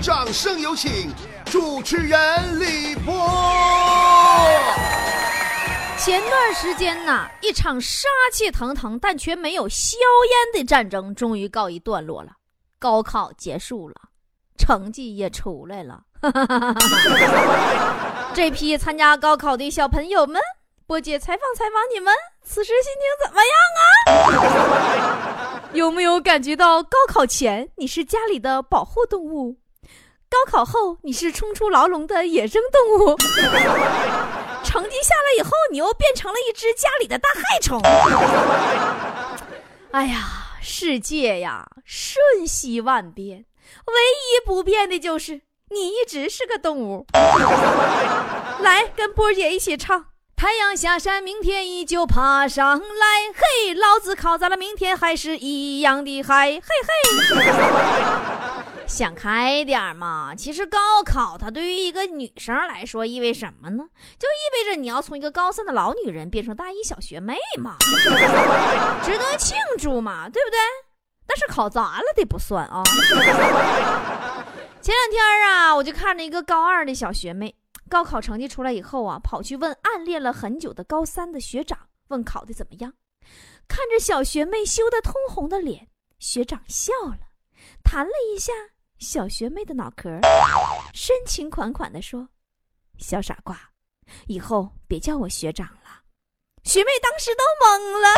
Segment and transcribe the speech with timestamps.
[0.00, 1.12] 掌声有请
[1.46, 3.12] 主持人李波。
[5.98, 9.96] 前段时间呐，一场杀气腾腾但却没有硝
[10.30, 12.30] 烟的战争终于告一段落了，
[12.78, 13.96] 高考结束了，
[14.56, 16.02] 成绩也出来了。
[18.32, 20.40] 这批参加高考的小朋友们，
[20.86, 23.50] 波姐采访采访你们，此时心情怎么样
[24.94, 24.96] 啊？
[25.74, 29.58] 有没有感觉到高考前你是家里的保护动物，
[30.30, 33.16] 高考后你是冲出牢笼的野生动物？
[34.62, 37.80] 成绩下来以后，你又变成了一只家里的大害虫。
[39.92, 40.18] 哎呀，
[40.60, 43.46] 世界呀，瞬息万变，
[43.86, 47.06] 唯一不变的就是你一直是个动物。
[48.60, 50.04] 来，跟波姐一起唱：
[50.36, 53.32] 太阳下山，明天依旧爬上来。
[53.34, 56.50] 嘿，老子考砸了，明天还是一样的嗨。
[56.52, 56.92] 嘿嘿。
[58.88, 60.34] 想开点嘛！
[60.34, 63.84] 其实高考它对于一个女生来说意味什么呢？
[64.18, 67.76] 就意味着你要从一个高三的老女人变成大一小学妹嘛，
[69.04, 70.58] 值得庆祝嘛，对不对？
[71.26, 72.82] 但是考砸了的不算啊。
[74.80, 77.54] 前两天啊，我就看着一个高二的小学妹，
[77.90, 82.94] 高考成绩出来以后啊，跑去问暗恋了很久的高三的学长，问考的怎么样。
[83.68, 87.18] 看着小学妹羞得通红的脸，学长笑了，
[87.84, 88.52] 弹了一下。
[88.98, 90.10] 小学妹的脑壳，
[90.92, 92.28] 深情款款地说
[92.98, 93.56] ：“小傻瓜，
[94.26, 96.02] 以后别叫我学长了。”
[96.64, 98.08] 学妹当时都懵了，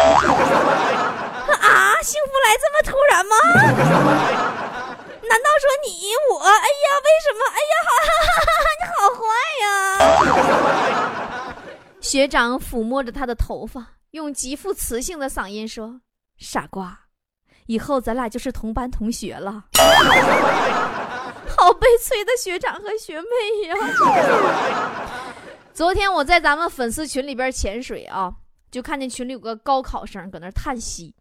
[1.58, 3.36] 啊，幸福来这么突然吗？
[5.28, 6.40] 难道说你我？
[6.40, 7.44] 哎呀，为什么？
[7.52, 9.22] 哎呀，哈哈哈哈你好坏
[11.52, 11.54] 呀！
[12.00, 16.00] 学长抚摸着她的头发，用极富磁性的嗓音说
[16.38, 17.00] ：“傻瓜。”
[17.70, 19.62] 以后咱俩就是同班同学了，
[21.56, 23.28] 好悲催的学长和学妹
[23.68, 23.76] 呀！
[25.72, 28.34] 昨天我在咱们粉丝群里边潜水啊，
[28.72, 31.14] 就看见群里有个高考生搁那叹息：“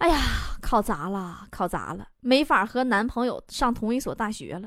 [0.00, 0.16] 哎呀，
[0.62, 4.66] 考砸了，考砸了，没法和男朋友上同一所大学了。”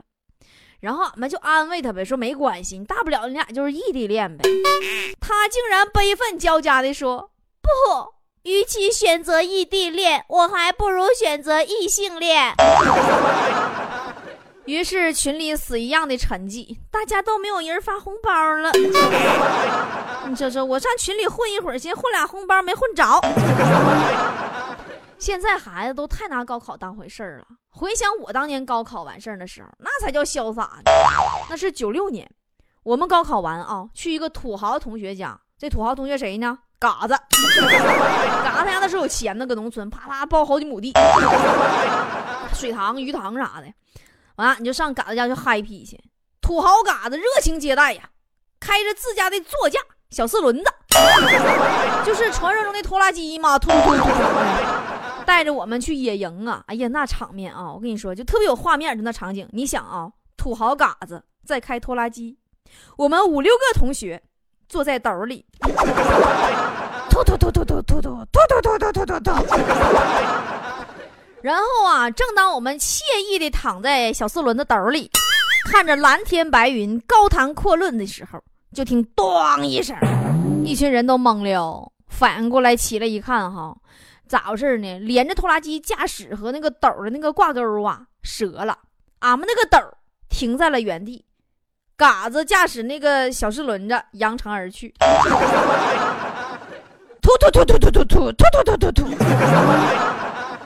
[0.80, 4.48] 然后俺们就安慰他呗，说没关系，你大不了你俩就是异地恋呗。
[5.20, 7.32] 他竟然悲愤交加的说
[7.64, 7.70] ：“不。”
[8.44, 12.54] 与其选择异地恋，我还不如选择异性恋。
[14.66, 18.70] 于是群里死一样的沉寂，大家都没有人发红包了。
[20.28, 23.06] 你说说，我上群里混一会儿，先混俩红包没混着。
[25.18, 27.46] 现在孩子都太拿高考当回事儿了。
[27.70, 30.92] 回想我当年高考完事儿的时候，那才叫潇洒呢。
[31.50, 32.30] 那是九六年，
[32.84, 35.40] 我们高考完啊，去一个土豪同学家。
[35.58, 36.60] 这土豪同学谁呢？
[36.84, 37.14] 嘎子，
[38.44, 40.92] 嘎子他家那时候有钱呢，搁农村啪啪包好几亩地，
[42.54, 43.68] 水塘、鱼塘啥的。
[44.36, 45.98] 完了，你就上嘎子家去嗨皮去。
[46.42, 48.10] 土豪嘎子热情接待呀，
[48.60, 49.80] 开着自家的座驾
[50.10, 50.66] 小四轮子，
[52.06, 56.62] 就是传说中的拖拉机嘛，突突突突突，带着我们去野营啊！
[56.68, 59.48] 哎呀，那场面啊，我跟你说，就特别有画面，就那场景。
[59.54, 62.38] 你想啊，土豪嘎子在开拖拉机，
[62.98, 64.22] 我们五六个同学。
[64.74, 65.46] 坐在斗里，
[67.08, 69.32] 突突突突突突突突突突突突突突。
[71.44, 75.12] 然后啊，正当我们惬意的躺在小四轮的斗里，
[75.70, 78.42] 看着蓝天白云、高谈阔论的时候，
[78.74, 79.96] 就听“咣”一声，
[80.66, 83.78] 一群人都懵了，反应过来起来一看，哈，
[84.28, 84.98] 咋回事呢？
[84.98, 88.76] 连着拖拉机驾驶和那个斗的那个挂钩啊折了，
[89.20, 89.78] 俺们那个斗
[90.30, 91.24] 停在了原地。
[91.96, 94.94] 嘎子驾驶那个小四轮子扬长而去，
[97.22, 99.08] 突突突突突突突突突突突，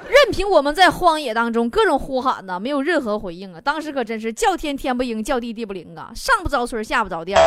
[0.09, 3.61] 任凭我们在荒野当中各种呼喊呢，没有任何回应啊！
[3.61, 6.11] 当时可真是叫天天不应，叫地地不灵啊！
[6.15, 7.37] 上不着村，下不着店。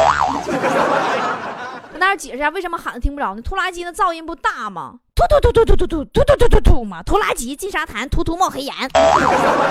[1.90, 3.42] 跟大家解释一下，为什么喊的听不着呢？
[3.42, 4.96] 拖拉机那噪音不大吗？
[5.14, 7.02] 突突突突突突突突突突突突嘛！
[7.02, 8.74] 拖拉机进沙滩，突突冒黑烟。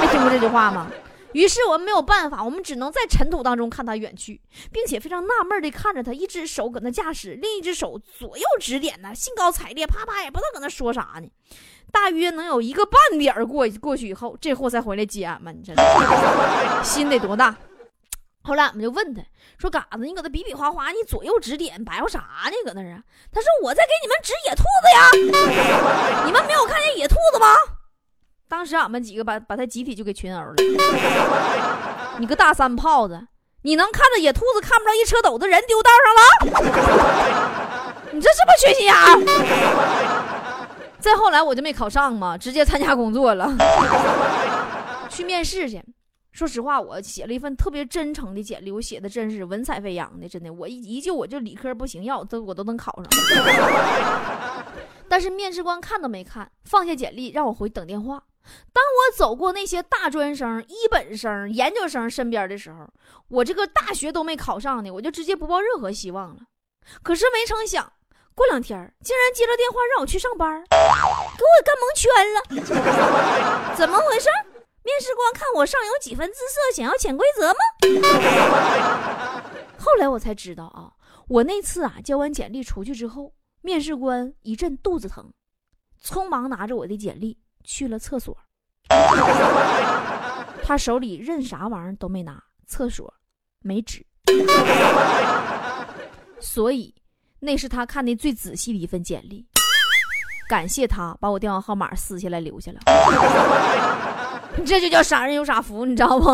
[0.01, 0.87] 没听过这句话吗？
[1.34, 11.27] 于是我们没有办法，我们只能在尘土当中看他远去，并且非常纳闷地看着他，一只手搁那驾驶，另一只手左右指点呢，兴高采烈，啪啪也不知道搁那说啥呢。
[11.92, 17.56] 大约能有一个半点过过去以后，这货才回来接俺们，你知道心得多大？
[18.42, 19.21] 后来俺们就问他
[19.57, 22.56] 说：“嘎子，你搁那比比划划，你左右指点，白话啥呢？
[22.65, 27.48] 搁那啊？”他说：“我在给你们指野兔子呀， 你们没有看见野兔子吗？”
[28.50, 30.56] 当时俺们几个把把他集体就给群殴了。
[32.19, 33.28] 你个大三炮子，
[33.62, 36.81] 你能看着野兔子，看不着一车斗子人丢道上了？
[38.12, 38.94] 你这是不缺心眼？
[41.00, 43.56] 再后来我就没考上嘛，直接参加工作了，
[45.10, 45.81] 去面试去，
[46.31, 50.51] 说实话，我写了一份特别真诚的简历，我写的真是文采飞扬的，真的。
[50.51, 53.06] 我一一就我就理科不行，要都我都能考上。
[55.07, 58.24] 但是面试官看都没看，放下简历让我回等电话。
[58.74, 62.88] 当我走过那些大专生、一本生、研究生身边的时候，
[63.28, 66.42] 我这个大学都没考上的，我就直接不抱任何希望了。
[67.04, 67.94] 可是没成想，
[68.34, 72.42] 过两天竟然接了电话让我去上班，给我干蒙圈了。
[73.78, 74.30] 怎么回事？
[74.81, 77.60] 面试官看我上有几分姿色，想要潜规则吗？
[79.78, 80.94] 后来我才知道啊，
[81.28, 85.31] 我那次啊交完简历出去之后，面试官一阵肚子疼，
[86.01, 88.35] 匆忙拿着我的简历去了厕所。
[90.63, 93.11] 他手里任啥玩意儿都没拿，厕所
[93.61, 94.06] 没纸，
[96.39, 96.94] 所以
[97.39, 99.45] 那是他看的最仔细的一份简历。
[100.47, 102.79] 感谢他把我电话号码撕下来留下了。
[104.65, 106.25] 这就叫傻人有傻福，你知道不？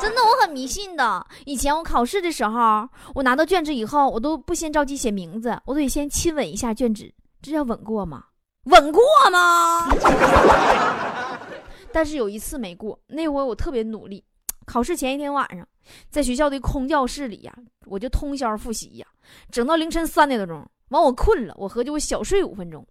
[0.00, 1.26] 真的，我很迷信的。
[1.44, 7.12] 以前我考试的时候，我拿到卷子以后，我都不先着急写名字，我都得先亲吻一下卷纸，
[7.42, 8.24] 这叫吻过吗？
[8.64, 9.88] 稳过吗？
[11.92, 14.24] 但是有一次没过，那回我特别努力。
[14.66, 15.66] 考试前一天晚上，
[16.10, 17.52] 在学校的空教室里呀，
[17.86, 19.06] 我就通宵复习呀，
[19.50, 20.64] 整到凌晨三点多钟。
[20.88, 22.86] 完，我困了，我合计我小睡五分钟。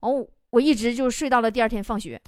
[0.00, 0.26] 完我。
[0.50, 2.20] 我一直就睡到了第二天放学，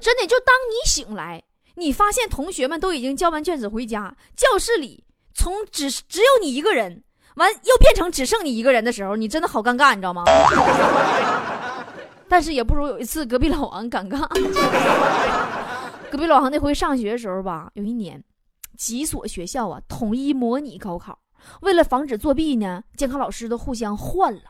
[0.00, 1.44] 真的，就当你醒来，
[1.74, 7.04] 你发现同学们都已经交完卷子回家，教室里从只只有你一个人，
[7.38, 10.24] 完又变成只剩你一个人的时候，你真的好尴尬，你知道吗？
[12.28, 14.28] 但是也不如有一次隔壁老王尴尬。
[16.10, 18.22] 隔壁老王那回上学的时候吧，有一年，
[18.76, 21.18] 几所学校啊统一模拟高考，
[21.62, 24.42] 为了防止作弊呢，监考老师都互相换了。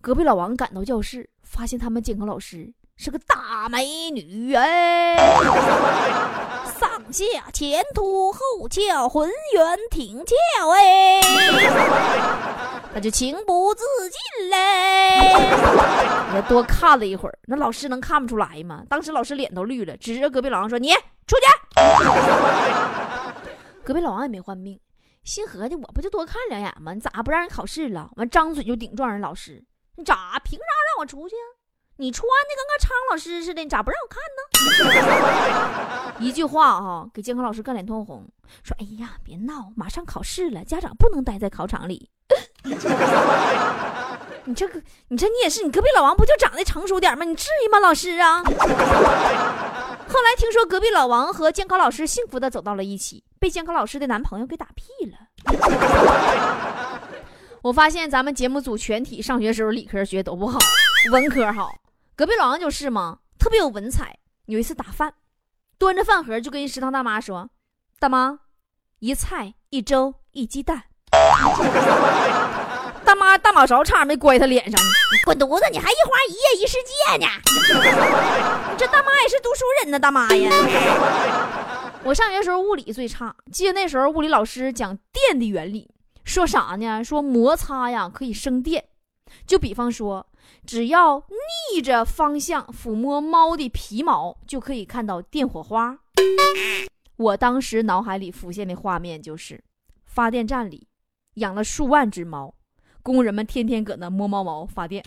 [0.00, 5.54] 隔壁老王赶到教室，发现他们监考老师是个大美女哎，上
[7.12, 10.34] 下前凸后翘，浑圆挺翘
[10.70, 11.20] 哎，
[12.92, 15.20] 他就情不自禁嘞，
[16.34, 18.82] 我多看了一会儿，那老师能看不出来吗？
[18.88, 20.90] 当时老师脸都绿了，指着隔壁老王说：“你
[21.26, 21.46] 出去。
[23.84, 24.78] ”隔壁老王也没换命。
[25.24, 26.92] 心合计，我不就多看两眼吗？
[26.92, 28.10] 你咋不让人考试了？
[28.16, 29.64] 完张嘴就顶撞人老师，
[29.96, 31.55] 你咋凭啥让我出去啊？
[31.98, 36.14] 你穿的跟个苍老师似的，你咋不让我看呢？
[36.20, 38.26] 一句话啊，给监考老师干脸通红，
[38.62, 42.10] 说：“哎呀，别闹，马上考试了，家长不能待在考场里。
[44.44, 47.24] ”你这个，你这你也是，你隔壁老王不就长得成熟点吗？
[47.24, 48.42] 你至于吗，老师啊？
[50.08, 55.16] 后来听说隔壁老王和监考老师幸福的走到了一起，被监考老师的男朋友给打屁了。
[57.62, 60.58] 我发现咱们节目组全体上学时候理科学都不好，
[61.10, 61.74] 文科好。
[62.16, 64.18] 隔壁老王就是嘛，特别有文采。
[64.46, 65.12] 有一次打饭，
[65.76, 67.50] 端着饭盒就跟食堂大妈说
[68.00, 68.38] ：“大妈，
[69.00, 70.84] 一菜一粥一鸡蛋。
[73.04, 74.80] ”大妈大马勺差点没拐他脸上，
[75.12, 75.66] 你滚犊子！
[75.70, 77.30] 你还一花一叶一世界呢？
[77.44, 80.50] 你 这大妈也是读书人呢，大妈呀！
[82.02, 85.90] 我上学时候物理最差，记得那时候物理老师讲电的原理，
[86.24, 87.04] 说啥呢？
[87.04, 88.86] 说摩擦呀可以生电，
[89.46, 90.26] 就比方说，
[90.66, 91.22] 只要
[91.72, 95.98] 逆着方向抚摸猫的皮毛，就可以看到电火花。
[97.16, 99.62] 我当时脑海里浮现的画面就是，
[100.04, 100.88] 发电站里
[101.34, 102.54] 养了数万只猫。
[103.02, 105.04] 工人们天天搁那摸猫毛发电，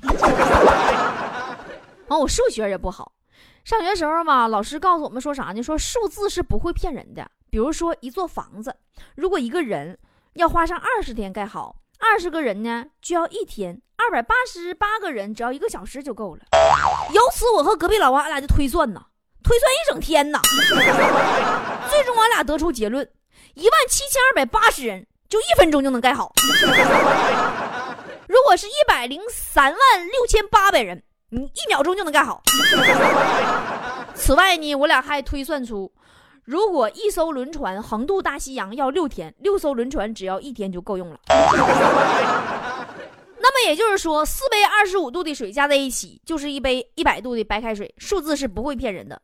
[2.08, 3.12] 完 我数学也不好。
[3.66, 5.62] 上学时候嘛，老师告诉我们说啥呢？
[5.62, 7.30] 说数字是不会骗人的。
[7.50, 8.76] 比如说一座房子，
[9.16, 10.00] 如果一个人
[10.34, 16.42] 要花上二十天盖好，二十个人呢就要一天，二百八十八个人只要一个小时就够了。
[17.14, 19.02] 由此，我和隔壁老王俺俩就推算呐，
[19.44, 20.40] 推算一整天呐。
[21.92, 23.06] 最终，俺俩得出结论：
[23.56, 26.32] 一万七千二百八十人就一分钟就能盖好。
[28.28, 32.42] 如果是一百零三万六千八百人，你一秒钟就能盖好。
[34.16, 35.92] 此外呢，我俩还推算出，
[36.46, 41.20] 如果一艘轮船横渡大西洋要六天，六艘轮船只要一天就够用了。
[43.70, 49.22] 也就是说，四杯二十五度的水加在一起就是一杯一百度的白开水，数字是不会骗人的。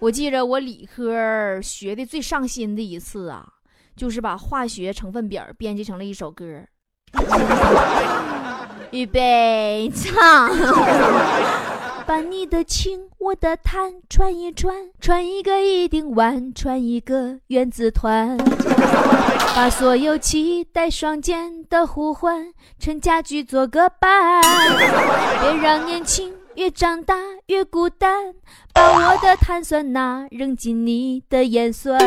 [0.00, 3.46] 我记着我理科学的最上心的一次啊，
[3.94, 6.44] 就是把化学成分表编辑成了一首歌。
[8.90, 10.50] 预备唱，
[12.06, 18.36] 把你的情，我的碳串一串，串一个一定完，串一个原子团，
[19.54, 24.40] 把所有期待双肩的呼唤，成家具做个伴，
[25.40, 26.32] 别让年轻。
[26.54, 27.16] 越长大
[27.46, 28.34] 越孤单，
[28.74, 31.98] 把我的碳酸钠扔进你的盐酸，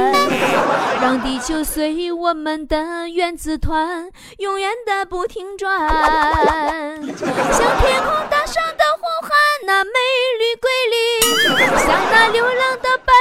[1.01, 9.34] 让地球随我们的原子团永远的不停转，像天空大声的呼喊，
[9.65, 9.89] 那美
[10.37, 10.95] 丽瑰丽，
[11.85, 13.13] 像那流浪的白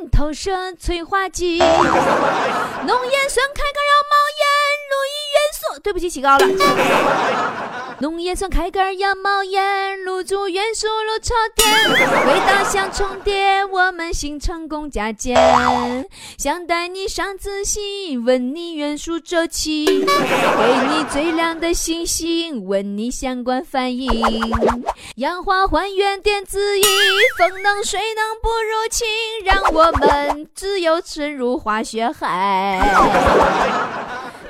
[0.00, 4.44] 云投射催化剂，浓烟酸开个让冒烟，
[4.90, 6.46] 路易元素，对不起，起高了。
[7.98, 11.66] 浓盐酸开盖要冒烟，卤煮元素炉超电，
[12.26, 15.34] 味道像重叠，我们形成共价键。
[16.36, 24.10] 想带你上自习，问你元素周期，给你最亮的星星，问你相关反应。
[25.14, 26.82] 氧化还原电子仪，
[27.38, 29.06] 风能水能不入侵，
[29.42, 34.05] 让我们自由沉入化学海。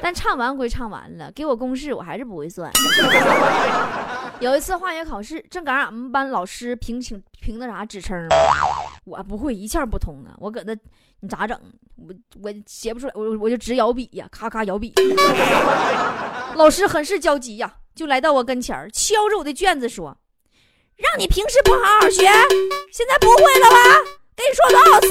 [0.06, 2.70] 但唱完归唱完了，给我公式我还是不会算。
[4.38, 8.16] 有一次化学考试，正赶上俺们班老师评请评那啥职称
[9.04, 10.30] 我不会一窍不通啊！
[10.38, 10.72] 我搁那
[11.18, 11.60] 你咋整？
[11.96, 14.94] 我我写不出来，我我就直摇笔呀，咔咔摇笔。
[16.54, 20.16] 老师很是焦急呀，就来到我跟前敲着我的卷子说
[20.94, 22.22] ：“让你平时不好好学，
[22.92, 23.76] 现在不会了吧？
[24.36, 25.08] 跟你说多少次，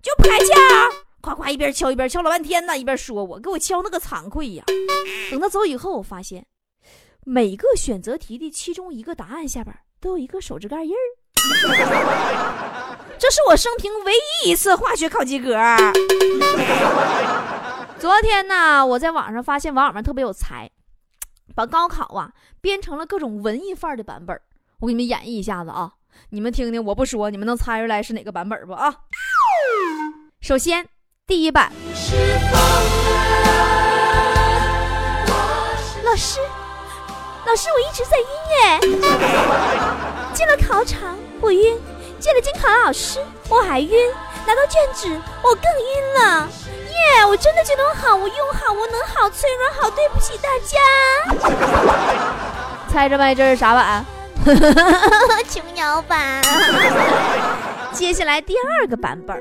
[0.00, 4.64] 就不开窍。”夸夸一边敲一边敲了半天呢，一边说我给我敲那个惭愧呀。
[5.30, 6.46] 等他走以后，我发现
[7.24, 10.98] 每个选择题的其中一个答案下边都有一个手指盖印儿。
[13.18, 15.54] 这是我生平唯一一次化学考及格。
[17.98, 20.70] 昨天呢，我在网上发现网友们特别有才，
[21.54, 24.40] 把高考啊编成了各种文艺范儿的版本。
[24.80, 25.92] 我给你们演绎一下子啊，
[26.30, 28.94] 你们听听，我不说，你们能猜出来是哪个版本不啊？
[30.40, 30.88] 首先。
[31.26, 31.70] 第一版。
[36.02, 36.40] 老师，
[37.46, 38.80] 老师，我一直在晕耶。
[40.34, 41.78] 进了考场我晕，
[42.18, 44.12] 见了监考老师我还晕，
[44.46, 45.06] 拿到卷子
[45.42, 46.48] 我更晕了。
[46.88, 50.78] 耶，我真的觉得我好无用，好无能，好脆弱，好对不起大家。
[52.88, 53.34] 猜着没？
[53.34, 54.04] 这是啥版？
[55.48, 56.42] 琼瑶版。
[57.92, 59.40] 接下来第二个版本。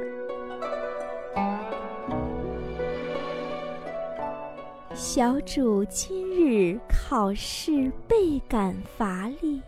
[5.00, 9.62] 小主今日考试倍感乏力，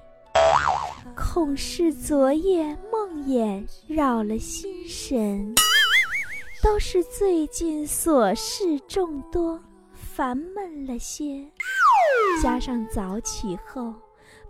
[1.15, 5.55] 恐是昨夜梦魇扰了心神，
[6.61, 9.57] 都是最近琐事众多，
[9.93, 11.49] 烦闷了些。
[12.43, 13.93] 加上早起后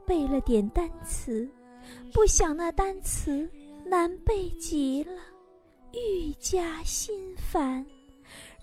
[0.03, 1.47] 背了点单词，
[2.11, 3.47] 不想那单词
[3.85, 5.13] 难背极了，
[5.93, 7.85] 愈加心烦。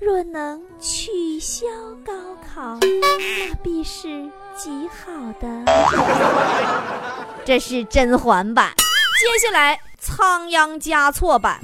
[0.01, 1.67] 若能取消
[2.07, 5.65] 高考，那必是极好的。
[7.45, 8.73] 这是甄嬛版，
[9.21, 11.59] 接下来仓央嘉措版。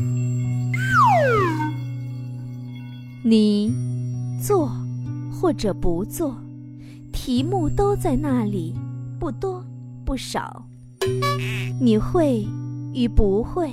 [3.25, 3.73] 你
[4.43, 4.69] 做
[5.33, 6.37] 或者不做，
[7.12, 8.75] 题目都在那里，
[9.21, 9.64] 不多
[10.05, 10.67] 不少。
[11.81, 12.45] 你会
[12.93, 13.71] 与不会，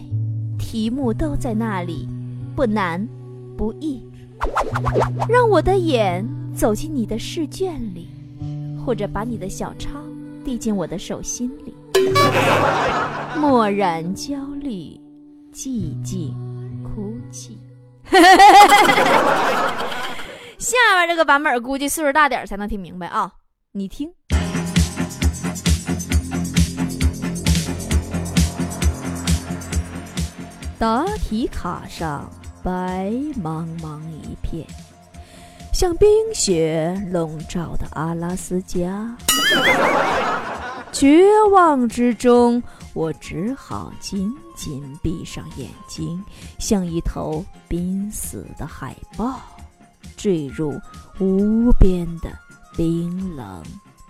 [0.59, 2.07] 题目都在那里，
[2.55, 3.07] 不难
[3.57, 4.05] 不易。
[5.27, 8.09] 让我的眼走进你的试卷里，
[8.85, 9.89] 或者把你的小抄
[10.43, 11.75] 递进我的手心里。
[13.37, 14.99] 漠然焦虑，
[15.53, 16.33] 寂静
[16.83, 17.57] 哭泣。
[20.57, 23.31] 下边这个版本估计岁数大点才能听明白啊！
[23.71, 24.11] 你听，
[30.77, 32.29] 答题卡上。
[32.63, 33.09] 白
[33.41, 34.65] 茫茫一片，
[35.73, 39.15] 像冰雪笼罩的阿拉斯加。
[40.91, 42.61] 绝望之中，
[42.93, 46.23] 我只好紧紧闭上眼睛，
[46.59, 49.39] 像一头濒死的海豹，
[50.17, 50.79] 坠入
[51.19, 52.29] 无边的
[52.75, 53.63] 冰冷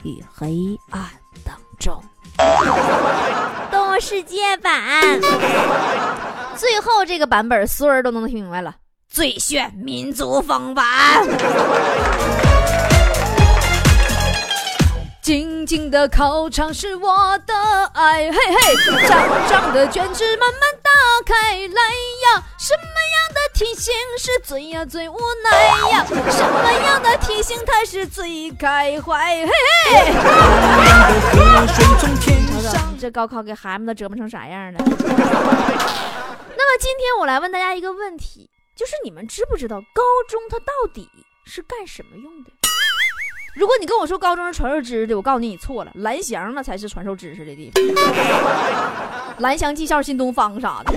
[0.04, 1.04] 与黑暗
[1.46, 2.04] 当中。
[4.02, 5.22] 世界版。
[6.58, 8.74] 最后这个版本，所有人都能听明白了。
[9.08, 10.86] 最炫民族风版。
[15.22, 17.54] 静静的考场是我的
[17.94, 18.76] 爱，嘿嘿，
[19.08, 20.90] 张张的卷纸慢慢打
[21.24, 22.44] 开来呀。
[22.58, 26.04] 什么样的题型是最呀最无奈呀？
[26.08, 29.46] 什么样的题型才是最开怀？
[29.46, 29.52] 嘿
[29.92, 30.12] 嘿。
[33.02, 34.78] 这高考给孩子们都折磨成啥样了？
[34.86, 41.10] 那么今天我来问大家一个问题，就是你们知不知道高中它到底
[41.44, 42.52] 是干什么用的？
[43.56, 47.84] 如果你跟我说高中是传授知识的，我告诉你你错了，蓝翔那才是传授知识的地方，
[49.42, 50.94] 蓝翔技校、新东方啥的。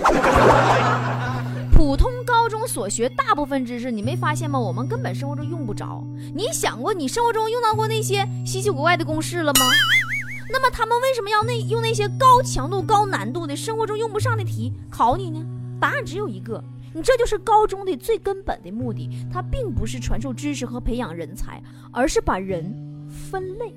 [1.73, 4.59] 普通高中所学大部分知识，你没发现吗？
[4.59, 6.05] 我们根本生活中用不着。
[6.35, 9.61] 你想过你生活中用到过那些稀奇古怪的公式了吗？
[10.51, 15.45] 那么他们为什么要那用那些高强度、高难度的生活中用不上的题考你呢？
[15.81, 16.63] 答案只有一个。
[16.97, 21.61] 你这就是高中的最根本的目的，它并不是传授知识和培养人才，
[21.91, 22.73] 而是把人
[23.09, 23.75] 分类。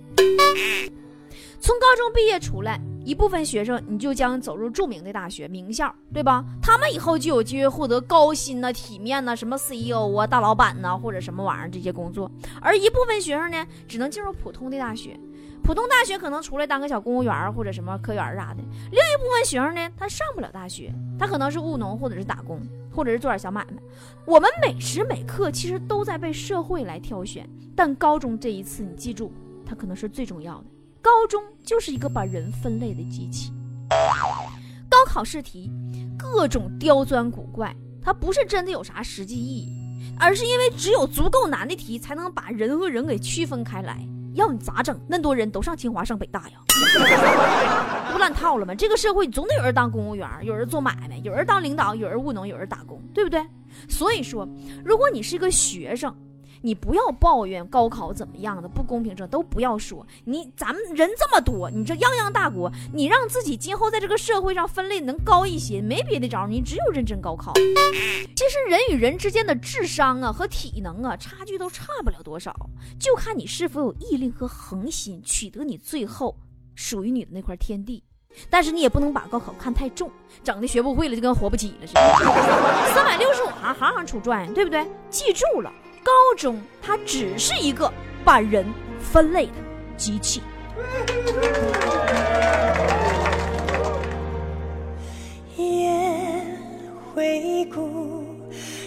[1.59, 6.45] 从高中毕业出来，一部分学生你就将走入著名的大学、名校，对吧？
[6.61, 12.29] 他们以后就有机会获得高薪呐、体面呐、什么 CEO 啊、大老板呐，或者什么玩意儿这些工作。
[12.61, 15.19] 而一部分学生呢，只能进入普通的大学，
[15.63, 18.61] 普通大学可能出来当个小公务员或者什么科员啥的。
[18.91, 22.59] 另一部分学生呢，他上不了大学，他可能是务农或者是打工。
[22.89, 23.79] 或者是做点小买卖，
[24.25, 29.31] 我们每时每刻其实都在被社会来挑选，但高中这一次，你记住，
[29.63, 30.63] 它可能是最重要的。
[30.99, 33.53] 高中就是一个把人分类的机器。
[34.89, 35.71] 高考试题
[36.17, 39.71] 各种刁钻古怪，它不是真的有啥实际意义，
[40.19, 44.03] 而是因为只有足够难的题，才能把人和人给区分开来。
[44.37, 44.97] 要你咋整？
[45.07, 46.57] 那么多人都上清华上北大呀，
[48.11, 48.73] 不乱套了吗？
[48.73, 53.45] 这个社会总得有人当公务员，有人做买卖，有人当领导，有人务农，有人打工，对不对？
[53.89, 54.47] 所以说，
[54.85, 56.15] 如果你是一个学生。
[56.61, 60.05] 你不要抱怨高考怎么样的不公平，这都不要说。
[60.25, 67.53] 你咱们人这么多，你这泱泱大国，你让自己今后在这个社会上分类能高一些，没别的招，你只有认真高考。
[67.53, 72.55] 其实人与人之间的智商啊和体能啊差距都差不了多少，
[72.99, 76.35] 就看你是否有毅力和恒心，取得你最后
[76.75, 78.03] 属于你的那块天地。
[78.51, 80.11] 但是你也不能把高考看太重，
[80.43, 82.01] 整的学不会了就跟活不起了似的。
[82.93, 84.85] 三百六十五行，行行出状元，对不对？
[85.09, 85.73] 记住了。
[86.07, 87.91] 高中，它只是一个
[88.23, 88.65] 把人
[88.97, 89.51] 分类的
[89.97, 90.41] 机器。
[95.57, 95.91] 夜
[97.13, 98.23] 回顾，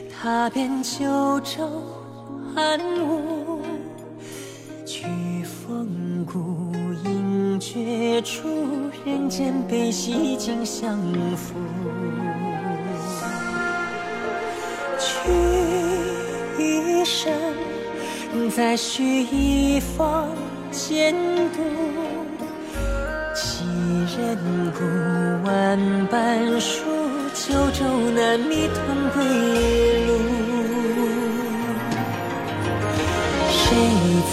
[0.09, 1.69] 踏遍九州
[2.55, 3.61] 寒雾，
[4.87, 5.05] 去
[5.45, 6.73] 风骨
[7.05, 8.49] 迎绝处，
[9.05, 10.99] 人间悲喜尽相
[11.37, 11.55] 负。
[14.99, 15.70] 去。
[17.11, 17.33] 生
[18.55, 20.29] 再续一方
[20.71, 21.13] 监
[21.57, 21.61] 督，
[23.35, 23.65] 几
[24.17, 24.39] 人
[24.79, 24.85] 故
[25.45, 26.85] 万般书，
[27.35, 28.79] 九州难觅同
[29.13, 29.25] 归
[30.07, 30.09] 路。
[33.51, 33.59] 谁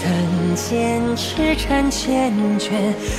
[0.54, 2.70] 见痴缠缱绻，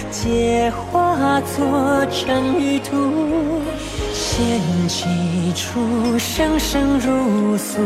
[0.10, 3.62] 皆化作尘与土。
[4.40, 5.06] 剑起
[5.54, 7.78] 处，声声如诉，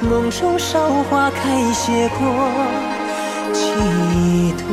[0.00, 2.18] 梦中韶华开谢过
[3.52, 3.62] 几
[4.58, 4.64] 度。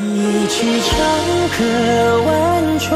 [0.00, 0.92] 一曲长
[1.58, 1.64] 歌
[2.24, 2.90] 婉转，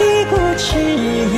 [0.00, 1.36] 一顾知音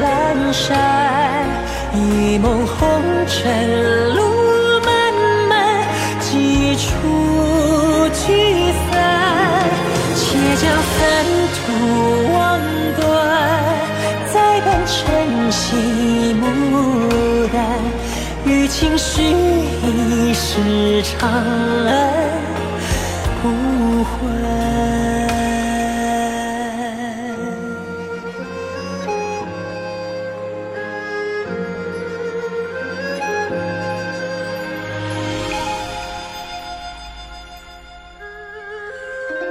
[0.00, 1.46] 阑珊，
[1.92, 2.88] 一梦红
[3.26, 4.31] 尘路。
[18.98, 22.12] 许一世长安
[23.40, 24.10] 不悔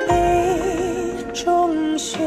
[0.08, 2.20] 杯中雪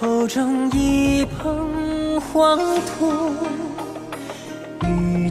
[0.00, 3.63] 口中一捧黄土。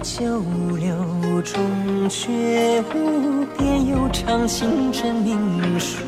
[0.03, 0.43] 九
[0.77, 6.03] 流中却无边有长情真名书。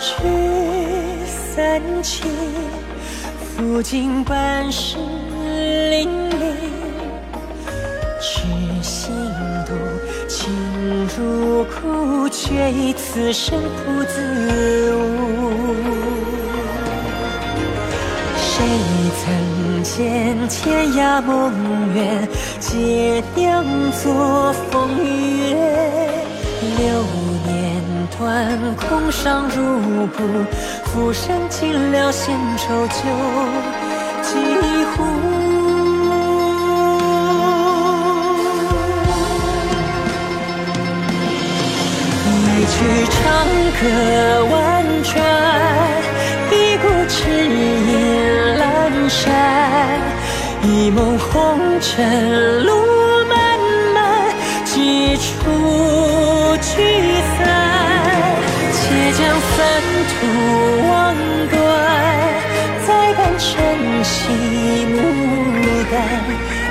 [0.00, 0.24] 聚
[1.26, 2.30] 散情，
[3.58, 4.96] 抚今半世
[5.90, 6.54] 淋漓，
[8.18, 8.48] 痴
[8.82, 9.12] 心
[9.66, 9.74] 度，
[10.26, 10.50] 情
[11.14, 14.98] 如苦，却以此生不自悟。
[18.40, 18.64] 谁
[19.20, 21.52] 曾见天涯梦
[21.94, 25.54] 远，皆酿作风雨月？
[26.78, 27.04] 流
[27.46, 27.82] 年
[28.18, 30.22] 断，空伤如布，
[30.86, 32.94] 浮生尽了闲愁酒
[34.22, 34.34] 几
[34.94, 35.04] 壶。
[42.70, 43.16] 曲长
[43.80, 43.82] 歌
[44.50, 45.14] 婉转，
[46.52, 47.48] 一股痴音。
[49.08, 49.26] 山，
[50.70, 52.74] 一梦红尘路
[53.26, 53.58] 漫
[53.94, 54.28] 漫，
[54.66, 55.22] 几处
[56.60, 56.76] 聚
[57.38, 57.40] 散。
[58.70, 58.76] 且
[59.12, 59.56] 将凡
[60.12, 60.16] 途
[60.90, 60.92] 望
[61.48, 61.56] 断，
[62.86, 63.48] 再伴晨
[64.04, 64.12] 曦
[64.92, 64.94] 牡
[65.90, 65.96] 丹。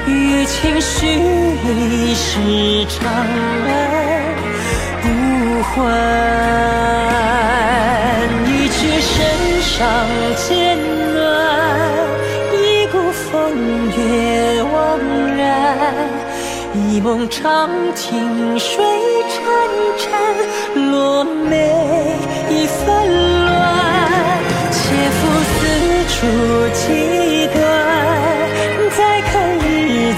[0.06, 0.92] 与情绪
[1.66, 2.30] 一世
[2.86, 3.02] 长
[3.68, 3.70] 安
[5.02, 5.06] 不
[5.64, 5.76] 换，
[8.46, 9.16] 一曲身
[9.64, 9.76] 上
[10.36, 10.78] 渐
[16.98, 18.84] 一梦长亭水
[19.30, 19.38] 潺
[20.00, 20.10] 潺，
[20.90, 21.72] 落梅
[22.50, 23.54] 已纷乱，
[24.72, 24.80] 且
[25.12, 25.18] 赴
[25.54, 25.58] 丝
[26.10, 26.18] 竹
[26.74, 27.62] 几段，
[28.98, 29.30] 再看。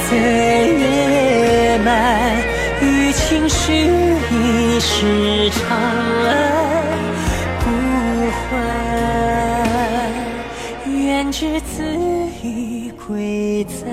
[0.08, 1.92] 岁月漫，
[2.82, 3.92] 与情绪
[4.32, 5.78] 一世长
[6.26, 6.32] 安
[7.60, 7.66] 不
[8.32, 8.48] 换。
[10.88, 11.84] 愿知子
[12.42, 13.84] 欲归在。